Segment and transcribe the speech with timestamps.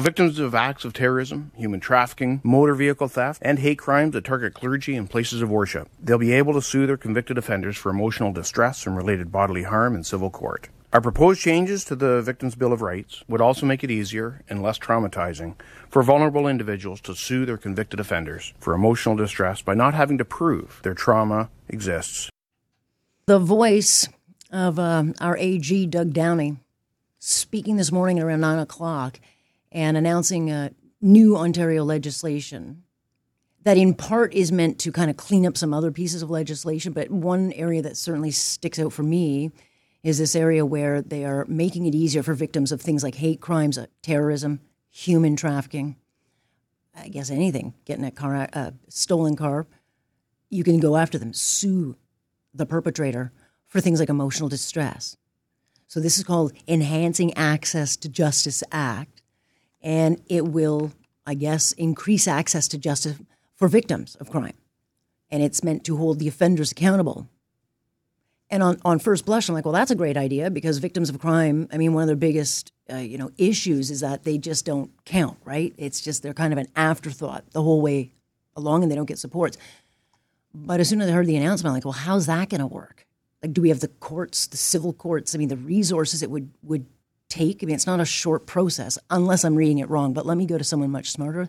[0.00, 4.54] Victims of acts of terrorism, human trafficking, motor vehicle theft, and hate crimes that target
[4.54, 5.86] clergy and places of worship.
[6.02, 9.94] They'll be able to sue their convicted offenders for emotional distress and related bodily harm
[9.94, 10.70] in civil court.
[10.94, 14.62] Our proposed changes to the Victims' Bill of Rights would also make it easier and
[14.62, 15.56] less traumatizing
[15.90, 20.24] for vulnerable individuals to sue their convicted offenders for emotional distress by not having to
[20.24, 22.30] prove their trauma exists.
[23.26, 24.08] The voice
[24.50, 26.56] of uh, our AG, Doug Downey,
[27.18, 29.20] speaking this morning at around 9 o'clock
[29.72, 32.84] and announcing a new Ontario legislation
[33.64, 36.92] that in part is meant to kind of clean up some other pieces of legislation.
[36.92, 39.52] But one area that certainly sticks out for me
[40.02, 43.40] is this area where they are making it easier for victims of things like hate
[43.40, 44.60] crimes, uh, terrorism,
[44.90, 45.96] human trafficking.
[46.94, 49.66] I guess anything, getting a car, uh, stolen car,
[50.50, 51.96] you can go after them, sue
[52.52, 53.32] the perpetrator
[53.66, 55.16] for things like emotional distress.
[55.86, 59.11] So this is called Enhancing Access to Justice Act
[59.82, 60.92] and it will,
[61.26, 63.16] I guess, increase access to justice
[63.54, 64.54] for victims of crime.
[65.30, 67.28] And it's meant to hold the offenders accountable.
[68.50, 71.18] And on, on first blush, I'm like, well, that's a great idea because victims of
[71.18, 74.66] crime, I mean, one of their biggest, uh, you know, issues is that they just
[74.66, 75.74] don't count, right?
[75.78, 78.12] It's just they're kind of an afterthought the whole way
[78.54, 79.56] along and they don't get supports.
[80.54, 82.66] But as soon as I heard the announcement, I'm like, well, how's that going to
[82.66, 83.06] work?
[83.42, 85.34] Like, do we have the courts, the civil courts?
[85.34, 86.84] I mean, the resources it would would
[87.32, 87.62] take.
[87.62, 90.12] I mean, it's not a short process unless I'm reading it wrong.
[90.12, 91.48] But let me go to someone much smarter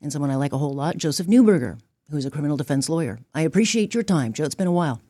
[0.00, 1.78] and someone I like a whole lot, Joseph Neuberger,
[2.10, 3.18] who's a criminal defense lawyer.
[3.34, 4.44] I appreciate your time, Joe.
[4.44, 5.00] It's been a while.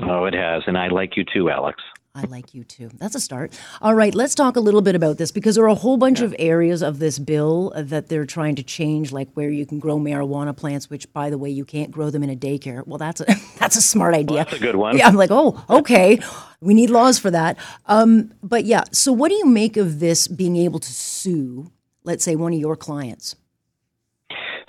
[0.00, 1.82] Oh, it has, and I like you too, Alex.
[2.18, 2.90] I like you too.
[2.98, 3.56] That's a start.
[3.80, 6.18] All right, let's talk a little bit about this because there are a whole bunch
[6.18, 6.26] yeah.
[6.26, 9.98] of areas of this bill that they're trying to change, like where you can grow
[9.98, 12.84] marijuana plants, which, by the way, you can't grow them in a daycare.
[12.88, 13.26] Well, that's a
[13.58, 14.38] that's a smart idea.
[14.38, 14.98] Well, that's a good one.
[14.98, 16.18] Yeah, I'm like, oh, okay,
[16.60, 17.56] we need laws for that.
[17.86, 21.70] Um, but yeah, so what do you make of this being able to sue,
[22.02, 23.36] let's say, one of your clients?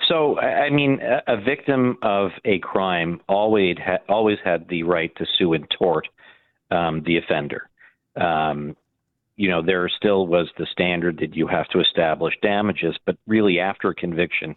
[0.06, 5.26] So, I mean, a victim of a crime always ha- always had the right to
[5.36, 6.08] sue in tort
[6.70, 7.68] um, the offender.
[8.16, 8.76] Um,
[9.36, 13.58] you know, there still was the standard that you have to establish damages, but really
[13.58, 14.54] after a conviction,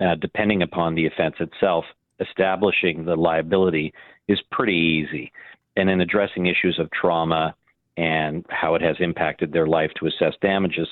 [0.00, 1.84] uh, depending upon the offense itself,
[2.20, 3.92] establishing the liability
[4.28, 5.32] is pretty easy.
[5.76, 7.54] And in addressing issues of trauma
[7.96, 10.88] and how it has impacted their life to assess damages,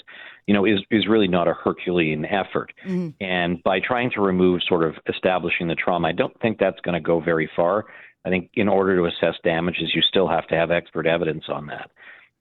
[0.46, 2.72] you know, is is really not a Herculean effort.
[2.86, 3.10] Mm-hmm.
[3.20, 6.94] And by trying to remove sort of establishing the trauma, I don't think that's going
[6.94, 7.86] to go very far.
[8.24, 11.66] I think in order to assess damages, you still have to have expert evidence on
[11.68, 11.90] that.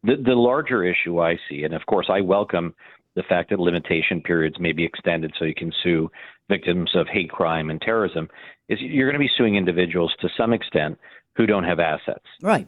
[0.04, 2.74] The, the larger issue I see, and of course I welcome
[3.16, 6.10] the fact that limitation periods may be extended so you can sue
[6.48, 8.30] victims of hate crime and terrorism,
[8.70, 10.98] is you're going to be suing individuals to some extent
[11.36, 12.26] who don't have assets.
[12.42, 12.68] Right.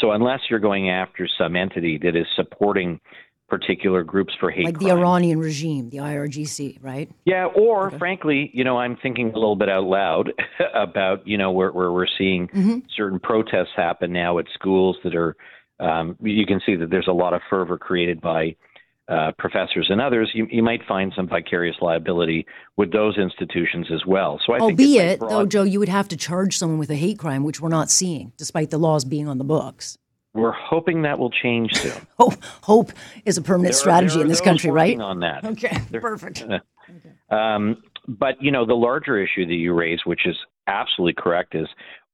[0.00, 3.00] So unless you're going after some entity that is supporting
[3.48, 4.88] particular groups for hate like crime.
[4.88, 7.10] the Iranian regime, the IRGC, right?
[7.24, 7.98] Yeah, or okay.
[7.98, 10.32] frankly, you know, I'm thinking a little bit out loud
[10.74, 12.78] about you know where where we're seeing mm-hmm.
[12.96, 15.36] certain protests happen now at schools that are.
[15.80, 18.54] Um, you can see that there's a lot of fervor created by
[19.08, 20.30] uh, professors and others.
[20.34, 24.40] You, you might find some vicarious liability with those institutions as well.
[24.46, 27.18] So, I albeit like though, Joe, you would have to charge someone with a hate
[27.18, 29.98] crime, which we're not seeing, despite the laws being on the books.
[30.32, 32.06] We're hoping that will change soon.
[32.18, 32.92] hope, hope
[33.24, 34.98] is a permanent there strategy are, in this country, right?
[34.98, 35.44] On that.
[35.44, 36.42] Okay, perfect.
[36.42, 36.60] okay.
[37.30, 40.36] Um, but you know, the larger issue that you raise, which is
[40.66, 41.66] absolutely correct, is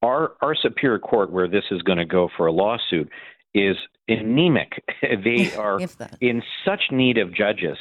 [0.02, 3.10] our our superior court, where this is going to go for a lawsuit,
[3.55, 3.77] is
[4.09, 4.84] anemic.
[5.03, 5.81] they are
[6.21, 7.78] in such need of judges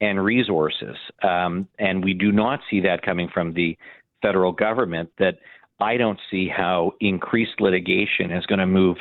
[0.00, 3.76] and resources, um, and we do not see that coming from the
[4.22, 5.10] federal government.
[5.18, 5.38] That
[5.80, 8.98] I don't see how increased litigation is going to move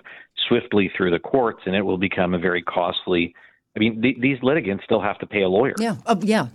[0.47, 3.35] swiftly through the courts, and it will become a very costly.
[3.75, 5.73] I mean, th- these litigants still have to pay a lawyer.
[5.79, 6.47] Yeah, uh, yeah.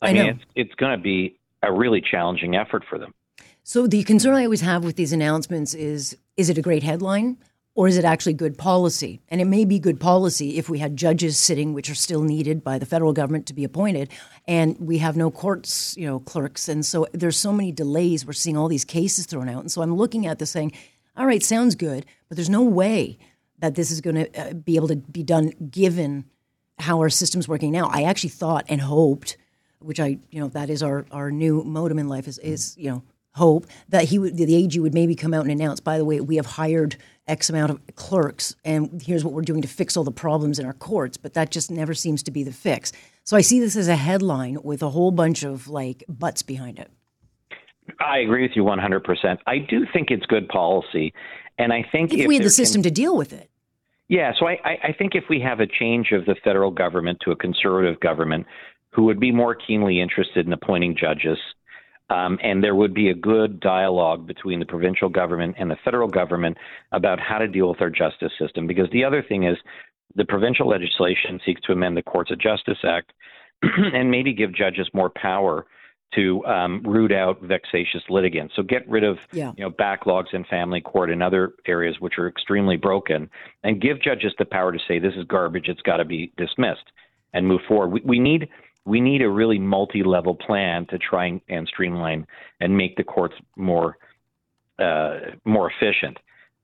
[0.00, 0.30] I, I mean, know.
[0.30, 3.14] it's it's going to be a really challenging effort for them.
[3.62, 7.38] So the concern I always have with these announcements is: is it a great headline?
[7.76, 9.20] Or is it actually good policy?
[9.28, 12.62] And it may be good policy if we had judges sitting, which are still needed
[12.62, 14.10] by the federal government to be appointed,
[14.46, 16.68] and we have no courts, you know, clerks.
[16.68, 18.24] And so there's so many delays.
[18.24, 19.60] We're seeing all these cases thrown out.
[19.60, 20.72] And so I'm looking at this saying,
[21.16, 23.18] all right, sounds good, but there's no way
[23.58, 26.24] that this is going to uh, be able to be done given
[26.78, 27.88] how our system's working now.
[27.88, 29.36] I actually thought and hoped,
[29.78, 32.90] which I, you know, that is our, our new modem in life is, is, you
[32.90, 33.02] know,
[33.34, 36.20] hope that he would, the AG would maybe come out and announce, by the way,
[36.20, 36.96] we have hired
[37.26, 40.66] X amount of clerks and here's what we're doing to fix all the problems in
[40.66, 41.16] our courts.
[41.16, 42.92] But that just never seems to be the fix.
[43.24, 46.78] So I see this as a headline with a whole bunch of like butts behind
[46.78, 46.90] it.
[48.00, 49.38] I agree with you 100%.
[49.46, 51.12] I do think it's good policy.
[51.58, 53.50] And I think if, if we had the system can, to deal with it.
[54.08, 57.30] Yeah, so I, I think if we have a change of the federal government to
[57.30, 58.46] a conservative government
[58.90, 61.38] who would be more keenly interested in appointing judges,
[62.10, 66.08] um, and there would be a good dialogue between the provincial government and the federal
[66.08, 66.56] government
[66.92, 68.66] about how to deal with our justice system.
[68.66, 69.56] Because the other thing is,
[70.14, 73.12] the provincial legislation seeks to amend the Courts of Justice Act
[73.62, 75.66] and maybe give judges more power
[76.14, 78.54] to um, root out vexatious litigants.
[78.54, 79.52] So get rid of yeah.
[79.56, 83.28] you know backlogs in family court and other areas which are extremely broken,
[83.64, 85.68] and give judges the power to say this is garbage.
[85.68, 86.92] It's got to be dismissed
[87.32, 87.88] and move forward.
[87.88, 88.48] We, we need
[88.84, 92.26] we need a really multi-level plan to try and, and streamline
[92.60, 93.96] and make the courts more
[94.78, 96.18] uh, more efficient.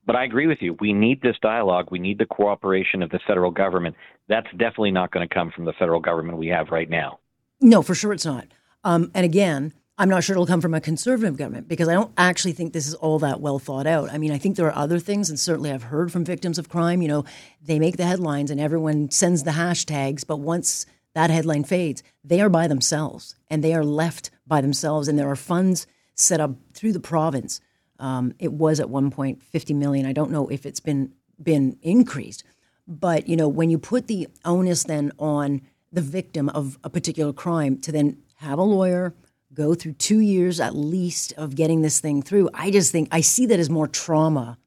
[0.04, 0.76] But I agree with you.
[0.80, 1.88] We need this dialogue.
[1.90, 3.94] We need the cooperation of the federal government.
[4.28, 7.20] That's definitely not going to come from the federal government we have right now.
[7.60, 8.48] No, for sure it's not.
[8.82, 12.12] Um, and again, I'm not sure it'll come from a conservative government because I don't
[12.16, 14.10] actually think this is all that well thought out.
[14.10, 16.70] I mean, I think there are other things, and certainly I've heard from victims of
[16.70, 17.24] crime, you know,
[17.62, 22.40] they make the headlines and everyone sends the hashtags, but once that headline fades, they
[22.40, 25.08] are by themselves and they are left by themselves.
[25.08, 27.60] And there are funds set up through the province.
[27.98, 30.06] Um, it was at one point 50 million.
[30.06, 31.12] I don't know if it's been
[31.42, 32.44] been increased,
[32.86, 35.62] but you know, when you put the onus then on
[35.92, 39.14] the victim of a particular crime to then have a lawyer,
[39.52, 42.48] go through two years at least of getting this thing through.
[42.54, 44.58] I just think I see that as more trauma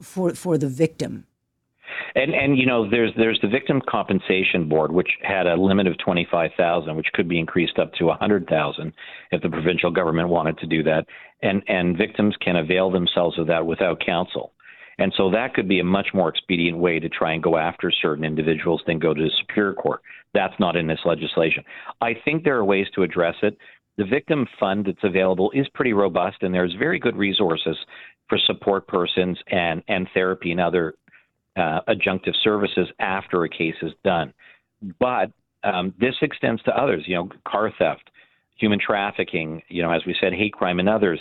[0.00, 1.26] for for the victim.
[2.14, 5.96] And and you know there's there's the victim compensation board which had a limit of
[5.98, 8.92] 25,000 which could be increased up to 100,000
[9.30, 11.06] if the provincial government wanted to do that
[11.42, 14.52] and and victims can avail themselves of that without counsel.
[14.98, 17.90] And so that could be a much more expedient way to try and go after
[17.90, 20.02] certain individuals than go to the Superior Court.
[20.34, 21.64] That's not in this legislation.
[22.02, 23.56] I think there are ways to address it.
[23.96, 27.76] The victim fund that's available is pretty robust, and there's very good resources
[28.28, 30.94] for support persons and, and therapy and other
[31.56, 34.32] uh, adjunctive services after a case is done.
[34.98, 35.32] But
[35.62, 38.10] um, this extends to others, you know, car theft,
[38.56, 41.20] human trafficking, you know, as we said, hate crime, and others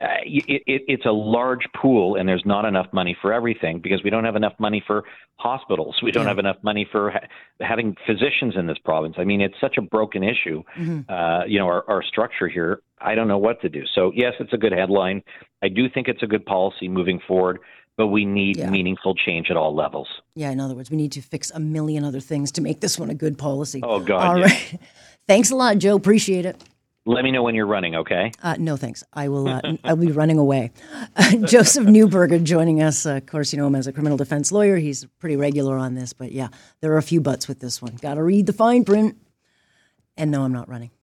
[0.00, 4.02] uh, it, it, it's a large pool, and there's not enough money for everything because
[4.02, 5.04] we don't have enough money for
[5.36, 5.96] hospitals.
[6.02, 6.30] We don't yeah.
[6.30, 7.26] have enough money for ha-
[7.60, 9.14] having physicians in this province.
[9.18, 10.64] I mean, it's such a broken issue.
[10.76, 11.10] Mm-hmm.
[11.10, 12.82] Uh, you know, our, our structure here.
[13.00, 13.84] I don't know what to do.
[13.94, 15.22] So yes, it's a good headline.
[15.62, 17.60] I do think it's a good policy moving forward
[17.96, 18.70] but we need yeah.
[18.70, 20.08] meaningful change at all levels.
[20.34, 22.98] Yeah, in other words, we need to fix a million other things to make this
[22.98, 23.80] one a good policy.
[23.82, 24.26] Oh, God.
[24.26, 24.46] All yeah.
[24.46, 24.80] right.
[25.26, 25.96] Thanks a lot, Joe.
[25.96, 26.62] Appreciate it.
[27.06, 28.32] Let me know when you're running, okay?
[28.42, 29.04] Uh, no, thanks.
[29.12, 29.46] I will.
[29.46, 30.70] Uh, I'll be running away.
[31.14, 33.04] Uh, Joseph Neuberger joining us.
[33.04, 34.78] Uh, of course, you know him as a criminal defense lawyer.
[34.78, 36.48] He's pretty regular on this, but yeah,
[36.80, 37.96] there are a few butts with this one.
[38.00, 39.18] Got to read the fine print.
[40.16, 40.92] And no, I'm not running.